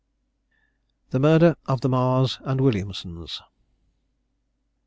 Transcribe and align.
THE 1.11 1.19
MURDER 1.19 1.57
OF 1.67 1.81
THE 1.81 1.89
MARRS 1.89 2.39
AND 2.43 2.59
WILLIAMSONS. 2.59 3.43